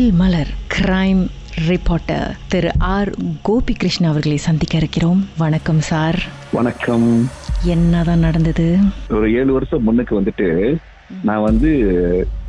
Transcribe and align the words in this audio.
Tamil 0.00 0.14
Malar 0.14 0.46
crime 0.78 1.26
reporter 1.68 2.36
Thiru 2.48 2.70
R 2.78 3.14
Gopi 3.42 3.72
Krishna 3.72 4.08
அவர்களை 4.08 4.36
சந்திக்க 4.36 4.76
இருக்கிறோம். 4.76 5.28
வணக்கம் 5.38 5.80
சார். 5.80 6.22
வணக்கம். 6.52 7.30
என்னதான் 7.64 8.18
நடந்தது? 8.18 8.76
ஒரு 9.10 9.34
ஏழு 9.34 9.52
வருஷம் 9.52 9.82
முன்னுக்கு 9.82 10.20
வந்துட்டு 10.20 10.76
நான் 11.22 11.42
வந்து 11.42 11.68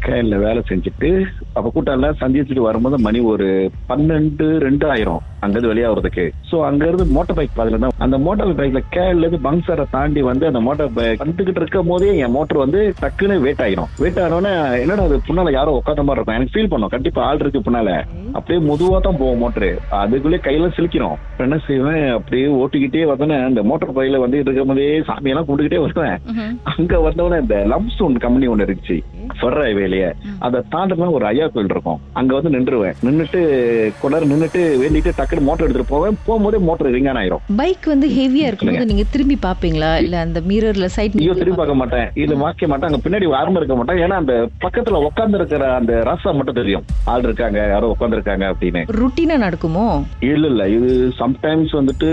கேன்ல 0.05 0.37
வேலை 0.45 0.61
செஞ்சுட்டு 0.69 1.09
அப்ப 1.57 1.67
கூட்டம்லாம் 1.75 2.21
சந்திச்சுட்டு 2.21 2.67
வரும்போது 2.69 2.97
மணி 3.07 3.19
ஒரு 3.33 3.49
பன்னெண்டு 3.89 4.47
ரெண்டு 4.67 4.85
ஆயிரம் 4.93 5.21
அங்கிருந்து 5.45 5.71
வெளியாகிறதுக்கு 5.71 6.25
சோ 6.49 6.55
அங்க 6.67 6.83
இருந்து 6.89 7.05
மோட்டார் 7.15 7.37
பைக் 7.37 7.55
பாதையில 7.57 7.77
தான். 7.83 7.93
அந்த 8.05 8.17
மோட்டார் 8.25 8.57
பைக்ல 8.59 8.79
கேன்ல 8.95 9.23
இருந்து 9.25 9.39
பங்சரை 9.45 9.85
தாண்டி 9.95 10.21
வந்து 10.29 10.45
அந்த 10.49 10.59
மோட்டார் 10.65 10.91
பைக் 10.97 11.21
வந்துகிட்டு 11.23 11.61
இருக்கும் 11.61 11.89
போதே 11.91 12.09
என் 12.23 12.35
மோட்டர் 12.35 12.61
வந்து 12.63 12.79
டக்குன்னு 13.01 13.37
வெயிட் 13.45 13.63
ஆயிரும். 13.65 13.89
வெயிட் 14.03 14.19
ஆனோடனே 14.25 14.51
என்னடா 14.83 15.05
அது 15.09 15.17
பின்னால 15.27 15.53
யாரோ 15.57 15.71
உட்காந்த 15.79 16.05
மாதிரி 16.07 16.19
இருக்கும். 16.19 16.37
எனக்கு 16.37 16.55
ஃபீல் 16.55 16.71
பண்ணும். 16.73 16.93
கண்டிப்பா 16.95 17.23
ஆள் 17.29 17.41
இருக்கு 17.43 17.65
பின்னால. 17.67 17.95
அப்படியே 18.37 18.59
மெதுவா 18.69 18.99
தான் 19.07 19.19
போவோம் 19.21 19.41
மோட்டரு 19.43 19.71
அதுக்குள்ளே 20.01 20.39
கையில 20.47 20.69
சிலிக்கிறோம். 20.77 21.17
என்ன 21.45 21.57
செய்வேன்? 21.67 22.05
அப்படியே 22.17 22.47
ஓட்டிக்கிட்டே 22.61 23.03
வந்தோன்னே 23.11 23.39
அந்த 23.47 23.63
மோட்டார் 23.71 23.95
பைக்ல 23.97 24.21
வந்து 24.25 24.41
இருக்கும் 24.43 24.71
போதே 24.73 24.87
சாமியெல்லாம் 25.09 25.47
கும்பிட்டுக்கிட்டே 25.47 25.83
வருவேன். 25.85 26.17
அங்க 26.73 27.01
வந்தவொடனே 27.07 27.41
இந்த 27.45 27.57
லம்ஸ்டோன் 27.73 28.21
கம்பெனி 28.25 28.51
ஒண்ணு 28.53 28.67
இருந்துச்சு. 28.67 28.99
ஃபெர் 29.39 29.59
ஹைவேலயே 29.63 30.09
அதை 30.39 30.61
தாண்டினா 30.73 31.11
ஒரு 31.11 31.25
ஐயா 31.25 31.47
கோயில் 31.47 31.69
இருக்கும். 31.69 31.99
அங்க 32.13 32.31
வந்து 32.37 32.51
நின்றுவேன். 32.55 32.95
நின்னுட்டு 33.05 33.39
கொண்டாரு 34.03 34.25
நின்னுட்டு 34.31 34.61
வேண்டிட்டு 34.83 35.11
டக்குனு 35.19 35.47
மோட்டர் 35.47 35.65
எடுத்துட்டு 35.65 35.93
போவேன். 35.95 36.17
போகும்போதே 36.27 36.59
மோட்டர் 36.59 36.93
ரிங்கான் 36.95 37.19
ஆயிரும். 37.21 37.41
பைக் 37.55 37.85
வந்து 37.85 38.07
ஹெவியா 38.07 38.47
இருக்கும்போது 38.49 38.85
நீங்க 38.85 39.03
திரும்பி 39.11 39.37
பாப்பீங்களா 39.47 39.97
இல்ல 40.03 40.19
அந்த 40.19 40.41
மிரர்ல 40.41 40.85
சைட் 40.85 41.17
ஐயோ 41.17 41.33
திரும்பி 41.33 41.57
பார்க்க 41.57 41.75
மாட்டேன். 41.75 42.09
இது 42.23 42.37
வாக்க 42.37 42.67
மாட்டேன். 42.67 42.89
அங்க 42.91 43.01
பின்னாடி 43.05 43.29
யாருமே 43.29 43.57
இருக்க 43.57 43.75
மாட்டேன். 43.75 43.97
ஏன்னா 43.97 44.15
அந்த 44.23 44.49
பக்கத்துல 44.65 45.03
உட்கார்ந்து 45.07 45.37
இருக்கிற 45.37 45.73
அந்த 45.73 45.93
ராசா 46.09 46.35
மட்டும் 46.35 46.59
தெரியும். 46.61 46.85
ஆள் 47.05 47.21
இருக்காங்க 47.21 47.67
யாரோ 47.67 47.87
உட்கார்ந்து 47.87 48.17
இருக்காங்க 48.17 48.45
அப்படின்னு. 48.51 48.83
ருட்டீனா 48.99 49.37
நடக்குமோ? 49.37 50.03
இல்ல 50.19 50.47
இல்ல. 50.47 50.69
இது 50.69 51.13
சம்டைம்ஸ் 51.19 51.73
வந்துட்டு 51.79 52.09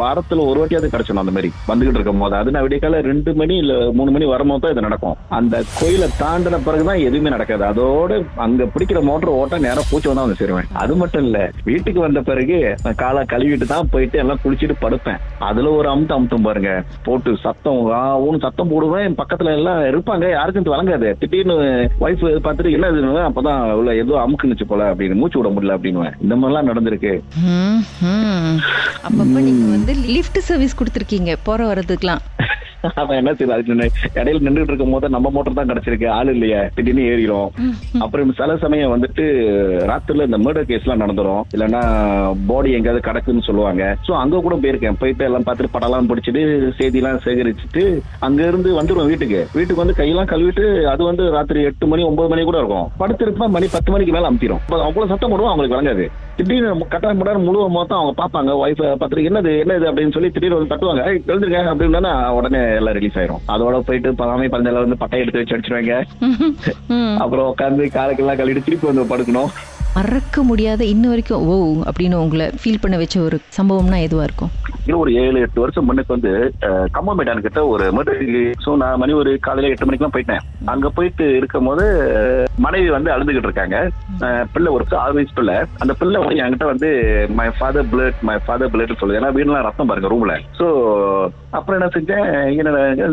வாரத்துல 0.00 0.46
ஒரு 0.46 0.60
வாட்டியாவது 0.60 0.92
கிடைச்சிடும் 0.92 1.24
அந்த 1.24 1.30
மாதிரி. 1.30 1.52
வந்துகிட்டு 1.68 1.98
இருக்கும் 1.98 2.18
போது 2.18 2.36
அது 2.36 2.50
நான் 2.50 2.62
விடிய 2.62 2.80
ரெண்டு 2.82 3.34
மணி 3.34 3.56
இல்ல 3.56 3.92
மூணு 3.92 4.10
மணி 4.10 4.24
வரும்போது 4.24 4.60
தான் 4.60 4.72
இது 4.72 4.80
நடக்கும். 4.80 5.16
அந்த 5.28 5.62
கோயிலை 5.80 6.08
தாண்டின 6.20 6.58
பிறகுதான் 6.66 7.02
எதுவுமே 7.08 7.32
நடக்காது. 7.34 7.64
அதோட 7.70 8.12
அங்க 8.44 8.68
பிடிக்கிற 8.74 8.98
மோட்டர் 9.08 9.32
ஓட்ட 9.38 9.58
நேரம் 9.66 9.88
பூச்சி 9.90 10.08
வந்தா 10.08 10.24
வந்து 10.26 10.40
சேருவேன். 10.40 10.68
அது 10.82 10.94
மட்டும் 11.02 11.24
இல்ல 11.28 11.38
வீட்டுக்கு 11.68 12.00
வந்த 12.06 12.20
பிறகு 12.28 12.58
காலை 13.02 13.22
கழுவிட்டு 13.32 13.68
தான் 13.74 13.90
போயிட்டு 13.94 14.20
எல்லாம் 14.22 14.42
குளிச்சுட்டு 14.44 14.76
படுப்பேன். 14.84 15.20
அதுல 15.48 15.72
ஒரு 15.78 15.90
அமுத்தம் 15.94 16.18
அமுத்தம் 16.18 16.46
பாருங்க. 16.48 16.72
போட்டு 17.08 17.30
சத்தம் 17.46 17.80
ஊன்னு 18.26 18.44
சத்தம் 18.46 18.72
போடுவேன். 18.72 19.16
பக்கத்துல 19.20 19.54
எல்லாம் 19.58 19.80
இருப்பாங்க. 19.92 20.26
யாருக்கும் 20.36 20.70
வழங்காது. 20.74 21.08
திடீர்னு 21.22 21.56
ஒய்ஃப் 22.04 22.24
பார்த்துட்டு 22.46 22.74
என்ன 22.76 22.90
இது? 22.92 23.12
அப்பதான் 23.28 23.60
உள்ள 23.80 23.90
ஏதோ 24.02 24.14
அமுக்குனுச்சு 24.24 24.66
போல 24.70 24.90
அப்படின்னு 24.92 25.20
மூச்சு 25.20 25.38
விட 25.38 25.50
முடியல 25.54 25.76
அப்படின்னு 25.78 26.10
இந்த 26.24 26.34
மாதிரிலாம் 26.40 26.70
நடந்திருக்கு. 26.70 27.14
அப்பப்ப 29.06 29.38
நீங்க 29.48 29.64
வந்து 29.76 29.94
லிஃப்ட் 30.16 30.40
சர்வீஸ் 30.48 30.78
கொடுத்துருக்கீங்க 30.80 31.32
போற 31.48 31.60
வர்றதுக்குலாம் 31.70 32.22
அவன் 33.00 33.18
என்ன 33.18 33.30
செய்யுது 33.32 33.54
அதுக்கு 33.54 33.74
இடையில 34.20 34.42
நின்றுட்டு 34.44 34.72
இருக்கும் 34.72 34.94
போது 34.94 35.08
நம்ம 35.08 35.30
மோட்டர் 35.34 35.58
தான் 35.58 35.70
கிடைச்சிருக்கு. 35.70 36.08
ஆள் 36.10 36.30
இல்லையே. 36.34 36.60
திடீர்னு 36.76 37.04
ஏறிடும் 37.10 37.50
அப்புறம் 38.04 38.32
சில 38.38 38.56
சமயம் 38.56 38.92
வந்துட்டு 38.94 39.24
ராத்திரில 39.90 40.26
இந்த 40.28 40.38
மர்டர் 40.38 40.68
கேஸ் 40.70 40.84
எல்லாம் 40.86 41.02
நடந்துரும். 41.02 41.42
இல்லைன்னா 41.54 41.82
பாடி 42.50 42.70
எங்கேயாவது 42.78 43.06
கிடக்குன்னு 43.08 43.46
சொல்லுவாங்க. 43.48 43.82
சோ 44.06 44.12
அங்க 44.22 44.40
கூட 44.46 44.56
போயிருக்கேன். 44.56 44.98
போயிட்டு 45.02 45.26
எல்லாம் 45.28 45.46
பார்த்துட்டு 45.46 45.74
படம்லாம் 45.76 46.10
பிடிச்சிட்டு 46.10 46.42
செய்தி 46.80 47.00
எல்லாம் 47.02 47.22
சேகரிச்சுட்டு 47.26 47.84
அங்க 48.26 48.40
இருந்து 48.50 48.70
வந்துருவோம் 48.80 49.10
வீட்டுக்கு. 49.12 49.40
வீட்டுக்கு 49.56 49.82
வந்து 49.82 49.98
கையெல்லாம் 50.00 50.30
கழுவிட்டு 50.32 50.64
அது 50.92 51.02
வந்து 51.10 51.26
ராத்திரி 51.36 51.62
எட்டு 51.70 51.86
மணி 51.86 52.08
ஒன்பது 52.10 52.30
மணி 52.32 52.44
கூட 52.50 52.58
இருக்கும். 52.58 52.88
படுத்திருப்பேன் 53.02 53.54
மணி 53.56 53.68
பத்து 53.76 53.92
மணிக்கு 53.94 54.16
மேல 54.16 54.30
அமுத்திரும். 54.30 54.62
அவ்வளவு 54.88 55.10
சத்தம் 55.12 55.32
போடுவோம் 55.32 55.52
அவங்களுக்கு 55.52 55.78
வழங்காது 55.78 56.06
திடீர்னு 56.36 56.68
கட்டாயம் 56.92 57.18
முடாரு 57.20 57.40
முழு 57.46 57.68
மொத்தம் 57.74 57.98
அவங்க 57.98 58.14
பார்ப்பாங்க. 58.20 58.50
ஒய்ஃபை 58.62 58.86
பார்த்துட்டு 58.92 59.28
என்னது 59.30 59.50
என்னது? 59.62 59.84
அப்படின்னு 59.90 60.14
சொல்லி 60.16 60.30
திடீர்னு 60.34 60.58
வந்து 60.58 60.72
தட்டுவாங்க. 60.72 61.02
"ஏய், 61.08 61.22
எழுந்திருங்க 61.30 61.60
அப்படின்னா 61.72 62.12
உடனே 62.38 62.62
எல்லாம் 62.76 62.94
ரிலீஸ் 62.94 63.18
ஆயிரும். 63.18 63.42
அதோட 63.48 63.80
போயிட்டு 63.80 64.12
பதாமே 64.12 64.46
பந்தல 64.46 64.72
வந்து 64.72 64.96
பட்டை 64.96 65.20
எடுத்து 65.20 65.38
வச்சு 65.38 65.56
அடிச்சிருவாங்க. 65.56 65.92
அப்புறம் 67.18 67.54
உட்காந்து 67.56 67.84
காலுக்கெல்லாம் 67.84 68.40
கழுவிட்டு 68.40 68.64
திருப்பி 68.64 68.92
வந்து 68.92 69.16
படுக்கணும். 69.16 69.50
மறக்க 69.96 70.42
முடியாத 70.42 70.82
இன்ன 70.86 71.08
வரைக்கும் 71.08 71.42
ஓ 71.46 71.54
அப்படின்னு 71.86 72.16
உங்களை 72.20 72.46
ஃபீல் 72.60 72.82
பண்ண 72.82 72.96
வச்ச 72.96 73.16
ஒரு 73.22 73.36
சம்பவம்னா 73.56 73.98
எதுவா 74.02 74.24
இருக்கும்? 74.24 74.52
ஒரு 74.96 75.10
ஏழு 75.20 75.38
எட்டு 75.40 75.58
வருஷம் 75.60 75.86
முன்னுக்கு 75.86 76.14
வந்து 76.14 76.30
அஹ், 76.66 76.86
கம்மமேடான் 76.94 77.42
கிட்ட 77.44 77.60
ஒரு 77.66 77.84
மர்டர் 77.92 78.22
ஸோ 78.64 78.70
நான் 78.76 78.98
மணி 78.98 79.12
ஒரு 79.14 79.32
காலையில 79.38 79.70
எட்டு 79.72 79.86
மணிக்கெல்லாம் 79.86 80.14
போயிட்டேன். 80.14 80.42
அங்க 80.66 80.88
போயிட்டு 80.90 81.24
இருக்கும் 81.36 81.68
போது 81.68 81.84
மனைவி 82.58 82.88
வந்து 82.90 83.12
அழுதுகிட்டு 83.14 83.50
இருக்காங்க. 83.50 83.76
பிள்ளை 84.54 84.70
ஒரு 84.72 84.86
ஆறு 85.02 85.14
வயசு 85.14 85.36
பிள்ளை. 85.36 85.56
அந்த 85.82 85.92
பிள்ளை 86.00 86.20
வந்து 86.20 86.42
என்கிட்ட 86.42 86.66
வந்து 86.72 86.90
my 87.38 87.48
father 87.56 87.90
blood 87.92 88.20
my 88.28 88.36
father 88.44 88.72
blood 88.74 89.00
சொல்லுது. 89.00 89.20
ஏன்னா 89.20 89.34
வீடுலாம் 89.36 89.66
ரத்தம் 89.68 89.90
பாருங்க 89.90 90.12
ரூம்ல 90.12 90.36
ஸோ 90.60 90.66
அப்புறம் 91.52 91.78
என்ன 91.78 91.90
செஞ்சேன்? 91.94 92.26
என்ன 92.54 92.70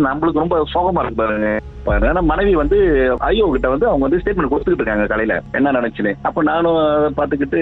நம்மளுக்கு 0.08 0.44
ரொம்ப 0.44 0.58
சோகமா 0.74 1.02
இருக்கு 1.02 1.22
பாருங்க. 1.22 1.50
பாருங்க. 1.86 2.08
ஏன்னா 2.10 2.24
மனைவி 2.30 2.54
வந்து 2.58 2.78
ஐயோ 3.28 3.46
கிட்ட 3.52 3.68
வந்து 3.70 3.88
அவங்க 3.88 4.06
வந்து 4.06 4.22
ஸ்டேட்மெண்ட் 4.22 4.52
கொடுத்துக்கிட்டு 4.52 4.84
இருக்காங்க 4.84 5.08
காலையில. 5.08 5.36
என்ன 5.58 5.72
நடந்துச்சுன்னு 5.72 6.14
அப்ப 6.24 6.44
நானும் 6.44 6.69
அதை 6.96 7.10
பார்த்துக்கிட்டு 7.20 7.60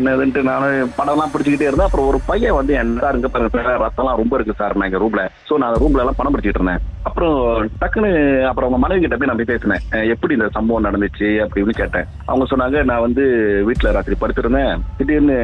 என்னதுன்ட்டு 0.00 0.42
நானும் 0.50 0.92
படம்லாம் 0.98 1.32
பிடிச்சிக்கிட்டே 1.34 1.68
இருந்தேன். 1.68 1.88
அப்புறம் 1.88 2.08
ஒரு 2.10 2.20
பையன் 2.30 2.58
வந்து 2.58 2.74
என்ன 2.82 3.10
இருக்க 3.12 3.28
பாருங்க 3.28 3.62
சார் 3.68 3.82
ரத்தம்லாம் 3.84 4.20
ரொம்ப 4.22 4.36
இருக்கு 4.36 4.60
சார் 4.60 4.76
நான் 4.78 4.88
எங்கள் 4.90 5.04
ரூம்ல 5.04 5.24
ஸோ 5.48 5.56
நான் 5.62 5.80
ரூம்ல 5.82 6.02
எல்லாம் 6.04 6.20
பணம் 6.20 6.34
பிடிச்சிட்டு 6.34 6.60
இருந்தேன். 6.60 6.84
அப்புறம் 7.08 7.36
டக்குன்னு 7.80 8.10
அப்புறம் 8.48 8.68
அவங்க 8.68 8.80
மனைவி 8.84 9.00
கிட்ட 9.02 9.16
போய் 9.16 9.28
நான் 9.28 9.40
போய் 9.40 9.50
பேசினேன். 9.50 9.82
எப்படி 10.14 10.34
இந்த 10.36 10.48
சம்பவம் 10.56 10.86
நடந்துச்சு? 10.86 11.28
அப்படின்னு 11.44 11.74
கேட்டேன். 11.80 12.08
அவங்க 12.30 12.44
சொன்னாங்க 12.52 12.78
நான் 12.90 13.04
வந்து 13.06 13.24
வீட்டுல 13.68 13.92
ராத்திரி 13.96 14.16
படுத்திருந்தேன். 14.22 14.82
திடீர்னு 14.98 15.36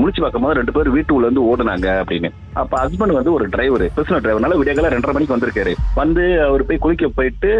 முழிச்சு 0.00 0.22
பார்க்கும்போது 0.24 0.58
ரெண்டு 0.58 0.74
பேரும் 0.76 0.96
வீட்டுக்குள்ள 0.96 1.28
இருந்து 1.28 1.46
ஓடுனாங்க 1.50 1.88
அப்படின்னு. 2.02 2.30
அப்ப 2.62 2.74
ஹஸ்பண்ட் 2.82 3.18
வந்து 3.18 3.32
ஒரு 3.36 3.44
டிரைவர் 3.54 3.86
பர்சனல் 3.96 4.22
டிரைவர்னால 4.24 4.58
விடியகால 4.60 4.92
ரெண்டரை 4.94 5.14
மணிக்கு 5.16 5.36
வந்திருக்காரு. 5.36 5.72
வந்து 6.00 6.24
அவர் 6.48 6.66
போய் 6.68 6.82
குளிக்க 6.84 7.08
போயிட்டு 7.18 7.50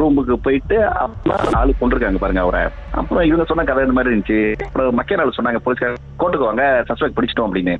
ரூமுக்கு 0.00 0.36
போயிட்டு 0.46 0.78
அப்புறம் 1.04 1.58
ஆளு 1.60 1.74
கொண்டிருக்காங்க 1.82 2.20
பாருங்க 2.24 2.42
அவரை. 2.46 2.64
அப்புறம் 3.00 3.26
இவங்க 3.30 3.46
சொன்ன 3.50 3.66
கதை 3.68 3.84
இந்த 3.86 3.96
மாதிரி 3.98 4.12
இருந்துச்சு. 4.12 4.33
அப்புறம் 4.66 4.96
மக்கள் 4.98 5.20
ஆள் 5.22 5.36
சொன்னாங்க 5.38 5.60
போலீஸ்கார 5.64 5.96
கோர்ட்டுக்கு 6.20 6.48
வாங்க 6.48 6.64
சஸ்பெக்ட் 6.88 7.16
பிடிச்சிட்டோம் 7.16 7.48
அப்படின்னு. 7.48 7.74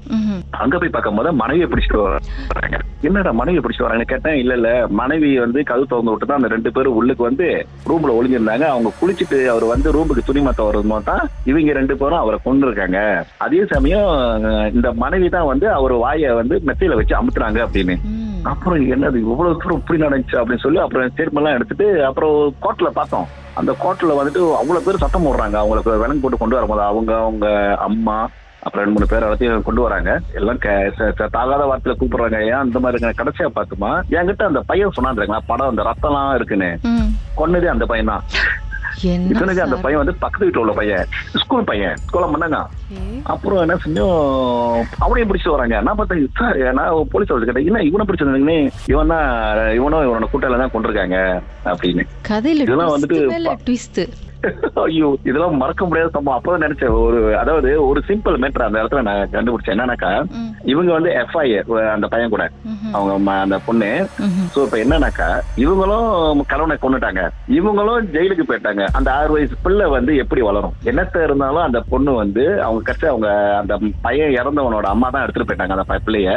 அங்க 0.63 0.75
போய் 0.81 0.95
பார்க்கும்போது 0.95 1.33
மனைவியை 1.43 1.69
பிடிச்சிட்டு 1.73 2.01
வராங்க. 2.55 2.79
என்னடா 3.09 3.33
மனைவியை 3.41 3.63
பிடிச்சிட்டு 3.63 3.87
வராங்கன்னு 3.87 4.13
கேட்டேன் 4.13 4.39
இல்ல 4.43 4.53
இல்ல. 4.59 4.69
மனைவி 5.01 5.31
வந்து 5.45 5.61
கதவு 5.71 5.89
திறந்து 5.93 6.13
விட்டு 6.13 6.29
தான் 6.29 6.41
அந்த 6.41 6.51
ரெண்டு 6.55 6.73
பேரும் 6.77 6.99
உள்ளுக்கு 7.01 7.29
வந்து 7.29 7.47
ரூம்ல 7.91 8.17
ஒளிஞ்சிருந்தாங்க. 8.19 8.67
அவங்க 8.75 8.93
குளிச்சுட்டு 9.01 9.39
அவர் 9.55 9.67
வந்து 9.75 9.95
ரூமுக்கு 9.97 10.27
துணி 10.29 10.43
மாத்த 10.47 10.69
வரும்போது 10.69 11.09
தான் 11.11 11.25
இவங்க 11.53 11.79
ரெண்டு 11.81 11.97
பேரும் 12.03 12.23
அவரை 12.23 12.39
கொண்டு 12.47 12.67
இருக்காங்க 12.69 12.99
அதே 13.47 13.63
சமயம் 13.75 14.11
இந்த 14.77 14.91
மனைவி 15.05 15.29
தான் 15.37 15.51
வந்து 15.53 15.69
அவர் 15.79 15.95
வாயை 16.05 16.31
வந்து 16.41 16.59
மெத்தையில 16.71 16.99
வச்சு 17.01 17.19
அமுத்துறாங்க 17.21 17.61
அப்படின்னு. 17.67 17.97
அப்புறம் 18.53 18.83
என்னது 18.95 19.19
இவ்வளவு 19.25 19.61
தூரம் 19.61 19.81
இப்படி 19.81 19.99
நடந்துச்சு? 20.05 20.37
அப்படின்னு 20.41 20.65
சொல்லி 20.65 20.81
அப்புறம் 20.83 21.11
ஸ்டேட்மெண்ட் 21.13 21.43
எல்லாம் 21.43 21.57
எடுத்துட்டு 21.59 21.87
அப்புறம் 22.09 22.35
கோர்ட்ல 22.65 22.89
பார்த்தோம். 22.99 23.29
அந்த 23.61 23.73
கோர்ட்ல 23.83 24.15
வந்துட்டு 24.21 24.43
அவ்வளவு 24.61 24.87
பேர் 24.87 25.03
சத்தம் 25.03 25.27
போடுறாங்க. 25.27 25.57
அவங்களுக்கு 25.63 26.01
விலங்கு 26.05 26.23
போட்டு 26.23 26.41
கொண்டு 26.41 26.59
வரும்போது 26.59 26.83
அவங்க 26.91 27.13
அவங்க 27.27 27.47
அம்மா 27.89 28.17
அப்புறம் 28.65 28.83
ரெண்டு 28.83 28.97
மூணு 28.97 29.09
பேர் 29.11 29.25
எல்லாத்தையும் 29.25 29.67
கொண்டு 29.67 29.83
வராங்க. 29.85 30.11
எல்லாம் 30.39 30.61
தாகாத 31.37 31.63
வார்த்தையில 31.71 31.97
கூப்பிடுறாங்க. 32.01 32.39
ஏன் 32.51 32.63
அந்த 32.65 32.79
மாதிரி 32.85 32.99
இருக்க? 32.99 33.23
கடைசியா 33.23 33.49
பார்த்துமா 33.57 33.91
என்கிட்ட 34.17 34.45
அந்த 34.51 34.61
பையன் 34.71 34.97
சொன்னாங்க 34.99 35.41
படம் 35.51 35.73
அந்த 35.73 35.85
ரத்தம்லாம் 35.91 36.37
இருக்குன்னு. 36.39 36.71
கொன்னதே 37.41 37.71
அந்த 37.75 37.87
பையன் 37.91 38.13
தான் 38.13 38.25
இத்தனைக்கு 39.03 39.65
அந்த? 39.65 39.77
பையன் 39.85 40.03
வந்து 40.03 40.15
பக்கத்து 40.25 40.47
வீட்டுல 40.47 40.63
உள்ள 40.65 40.73
பையன். 40.73 41.07
ஸ்கூல் 41.43 41.69
பையன். 41.71 41.97
ஸ்கூல்ல 42.07 42.29
பண்ணாங்க. 42.33 42.61
அப்புறம் 43.23 43.63
என்ன 43.65 43.77
செஞ்சோம் 43.85 44.19
அவனையும் 44.99 45.31
பிடிச்சிட்டு 45.31 45.57
வராங்க? 45.57 45.81
நான் 45.81 45.99
பார்த்தேன் 46.01 46.29
சார் 46.41 46.59
நான் 46.81 47.09
போலீஸ் 47.15 47.33
ஆஃபீஸ் 47.33 47.49
கேட்டேன் 47.49 47.69
என்ன 47.71 47.83
இவனை 47.91 48.07
பிடிச்சிருந்தீங்கன்னு 48.09 48.59
இவன் 48.93 49.13
தான் 49.15 49.27
இவனும் 49.79 50.07
இவனோட 50.09 50.29
கூட்டால 50.35 50.61
தான் 50.63 50.75
கொண்டிருக்காங்க. 50.75 51.19
அப்படின்னு. 51.73 52.07
கதையில 52.31 52.67
இதெல்லாம் 52.67 52.95
வந்துட்டு. 52.95 54.07
ஐயோ 54.83 55.07
இதெல்லாம் 55.23 55.61
மறக்க 55.61 55.83
முடியாத 55.85 56.11
சம்பவம். 56.15 56.39
அப்பதான் 56.39 56.65
நினைச்சேன் 56.65 56.97
ஒரு 57.05 57.39
அதாவது 57.39 57.87
ஒரு 57.87 58.01
சிம்பிள் 58.09 58.37
மேட்டர் 58.43 58.67
அந்த 58.67 58.83
இடத்துல 58.83 59.03
நான் 59.03 59.31
கண்டுபிடிச்சேன். 59.33 59.75
என்னன்னாக்கா. 59.77 60.11
இவங்க 60.73 60.91
வந்து 60.93 61.11
எஃப்ஐ 61.23 61.47
அந்த 61.95 62.07
பையன் 62.07 62.33
கூட. 62.35 62.45
அவங்க 62.93 63.33
அந்த 63.45 63.57
பொண்ணு. 63.67 63.91
சோ 64.55 64.59
இப்ப 64.67 64.77
என்னன்னாக்கா 64.79 65.29
இவங்களும் 65.65 66.09
கணவனை 66.53 66.77
கொண்டுட்டாங்க 66.79 67.23
இவங்களும் 67.59 68.09
ஜெயிலுக்கு 68.15 68.47
போயிட்டாங்க 68.49 68.85
அந்த 68.99 69.09
ஆறு 69.13 69.31
வயசு 69.35 69.63
பிள்ளை 69.65 69.87
வந்து 69.89 70.15
எப்படி 70.17 70.41
வளரும் 70.41 70.77
என்னத்த 70.91 71.25
இருந்தாலும் 71.25 71.67
அந்த 71.67 71.81
பொண்ணு 71.93 72.13
வந்து 72.15 72.45
அவங்க 72.67 72.83
கட்சி 72.83 73.07
அவங்க 73.07 73.31
அந்த 73.61 73.75
பையன் 74.03 74.37
இறந்தவனோட 74.39 74.89
அம்மா 74.95 75.11
தான் 75.11 75.25
எடுத்துட்டு 75.25 75.49
போயிட்டாங்க 75.49 75.77
அந்த 75.77 75.87
பிள்ளைய. 76.07 76.31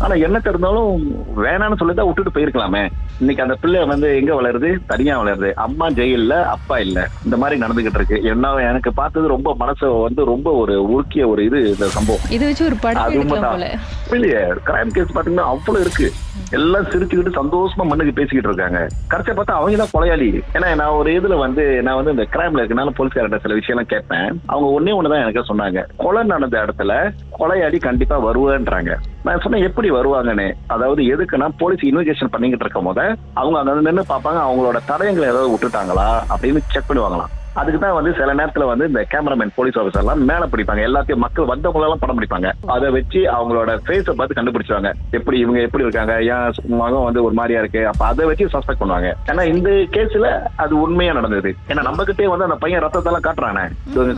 ஆனா 0.00 0.14
என்ன 0.14 0.38
தெரிந்தாலும் 0.38 0.92
வேணாம்னு 1.36 1.78
சொல்லி 1.78 1.94
தான் 1.94 2.06
விட்டுட்டு 2.06 2.32
போயிருக்கலாமே. 2.34 2.88
இன்னைக்கு 3.18 3.42
அந்த 3.42 3.54
பிள்ளை 3.54 3.84
வந்து 3.84 4.16
எங்க 4.16 4.34
வளருது? 4.34 4.78
தனியா 4.86 5.22
வளருது. 5.22 5.54
அம்மா 5.54 5.88
ஜெயில்ல 5.88 6.44
அப்பா 6.44 6.78
இல்ல. 6.78 7.08
இந்த 7.24 7.36
மாதிரி 7.36 7.60
நடந்துகிட்டு 7.60 7.94
இருக்கு. 7.94 8.22
என்ன 8.22 8.54
எனக்கு 8.54 8.92
பார்த்தது 8.92 9.28
ரொம்ப 9.28 9.54
மனசு 9.54 9.92
வந்து 9.92 10.24
ரொம்ப 10.24 10.50
ஒரு 10.52 10.88
உருக்கிய 10.88 11.26
ஒரு 11.28 11.44
இது 11.44 11.68
இந்த 11.68 11.88
சம்பவம். 11.88 12.30
இதை 12.30 12.46
வச்சு 12.46 12.64
ஒரு 12.64 12.76
படம் 12.80 13.14
உண்மைதான். 13.14 13.64
இல்லையே 14.12 14.42
கிரைம் 14.68 14.94
கேஸ் 14.94 15.16
பாத்தீங்கன்னா 15.18 15.48
அவ்வளவு 15.54 15.84
இருக்கு. 15.84 16.12
எல்லாம் 16.50 16.84
சிரிச்சுக்கிட்டு 16.84 17.40
சந்தோஷமா 17.40 17.84
மண்ணுக்கு 17.84 18.12
பேசிக்கிட்டு 18.12 18.48
இருக்காங்க. 18.48 18.86
கடைசியா 19.10 19.34
பார்த்தா 19.38 19.58
அவங்க 19.58 19.76
தான் 19.76 19.94
கொலையாளி. 19.96 20.40
ஏன்னா 20.52 20.74
நான் 20.74 20.96
ஒரு 20.98 21.20
இதுல 21.20 21.38
வந்து 21.38 21.82
நான் 21.82 21.94
வந்து 21.94 22.10
இந்த 22.10 22.26
கிரைம்ல 22.32 22.62
இருக்கனால 22.62 22.92
போலீஸ்கார்ட்ட 22.98 23.38
சில 23.38 23.54
விஷயம் 23.54 23.78
எல்லாம் 23.78 23.92
கேட்பேன். 23.94 24.40
அவங்க 24.46 24.80
ஒன்னே 24.80 24.96
ஒண்ணுதான் 24.98 25.22
எனக்கு 25.22 25.54
சொன்னாங்க. 25.54 25.86
கொலை 25.96 26.22
நடந்த 26.22 26.66
இடத்துல 26.66 27.12
கொலையாளி 27.38 27.78
கண்டிப்பா 27.78 28.32
வருவேன்றாங்க. 28.32 28.94
நான் 29.28 29.42
சொன்னேன் 29.44 29.64
எப்படி 29.64 29.88
வருவாங்கன்னு 29.90 30.46
அதாவது 30.66 31.00
எதுக்குன்னா 31.14 31.48
போலீஸ் 31.58 31.82
இன்வெஸ்டிகேஷன் 31.84 32.32
பண்ணிக்கிட்டு 32.32 32.64
இருக்கும் 32.64 32.84
போது 32.84 33.04
அவங்க 33.34 33.56
அங்க 33.60 33.74
நின்று 33.80 34.04
பார்ப்பாங்க 34.08 34.40
அவங்களோட 34.44 34.80
தடயங்களை 34.86 35.26
ஏதாவது 35.28 35.52
விட்டுட்டாங்களா 35.52 36.06
அப்படின்னு 36.30 36.62
செக் 36.66 36.88
பண்ணுவாங்களாம் 36.88 37.34
அதுக்கு 37.60 37.78
தான் 37.82 37.96
வந்து 37.98 38.10
சில 38.18 38.34
நேரத்துல 38.40 38.66
வந்து 38.70 38.88
இந்த 38.90 39.00
கேமராமேன் 39.12 39.54
போலீஸ் 39.58 39.78
ஆஃபீஸர் 39.80 40.02
எல்லாம் 40.02 40.24
மேல 40.30 40.46
பிடிப்பாங்க. 40.52 40.82
எல்லாத்தையும் 40.88 41.22
மக்கள் 41.24 41.50
வந்தவங்க 41.52 41.86
எல்லாம் 41.86 42.02
படம் 42.02 42.18
பிடிப்பாங்க. 42.18 42.50
அதை 42.74 42.88
வச்சு 42.96 43.20
அவங்களோட 43.36 43.70
ஃபேஸை 43.86 44.14
பார்த்து 44.18 44.38
கண்டுபிடிச்சாங்க 44.38 44.90
எப்படி 45.18 45.38
இவங்க 45.44 45.60
எப்படி 45.66 45.86
இருக்காங்க? 45.86 46.14
ஏன் 46.34 46.76
முகம் 46.80 47.06
வந்து 47.08 47.22
ஒரு 47.28 47.36
மாதிரியா 47.40 47.62
இருக்கு? 47.62 47.82
அப்ப 47.92 48.04
அதை 48.10 48.26
வச்சு 48.30 48.52
சஸ்பெக்ட் 48.54 48.82
பண்ணுவாங்க. 48.82 49.10
ஏன்னா 49.30 49.44
இந்த 49.52 49.70
கேஸ்ல 49.96 50.28
அது 50.64 50.74
உண்மையா 50.84 51.14
நடந்தது. 51.18 51.52
ஏன்னா 51.70 51.84
நம்ம 51.88 52.04
கிட்டே 52.10 52.28
வந்து 52.32 52.48
அந்த 52.48 52.58
பையன் 52.64 52.84
ரத்தத்தெல்லாம் 52.86 53.26
காட்டுறானே. 53.28 53.64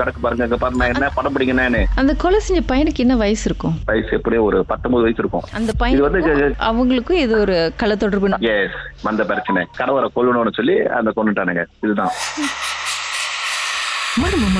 கிடக்கு 0.01 0.25
பாருங்க 0.27 0.49
இங்க 0.49 0.59
பாருங்க 0.65 0.87
என்ன 0.95 1.11
படம் 1.19 1.35
பிடிங்கன்னு 1.37 1.83
அந்த 2.03 2.13
கொலை 2.25 2.41
செஞ்ச 2.47 2.63
பையனுக்கு 2.73 3.05
என்ன 3.07 3.17
வயசு 3.25 3.45
இருக்கும்? 3.51 3.77
வயசு 3.91 4.13
எப்படியும் 4.19 4.47
ஒரு 4.51 4.61
பத்தொன்பது 4.73 5.05
வயசு 5.07 5.23
இருக்கும். 5.25 5.47
அந்த 5.59 5.89
இது 5.95 6.03
வந்து 6.09 6.21
அவங்களுக்கும் 6.71 7.23
இது 7.25 7.35
ஒரு 7.45 7.57
கள்ள 7.83 7.95
தொடர்பு 8.05 8.31
எஸ் 8.55 8.79
வந்த 9.09 9.25
பிரச்சனை. 9.33 9.63
கணவரை 9.81 10.11
கொல்லணும்னு 10.17 10.57
சொல்லி 10.61 10.77
அந்த 11.01 11.13
கொண்டுட்டானுங்க 11.17 11.65
இதுதான். 11.87 12.15
Marmomania. 14.17 14.60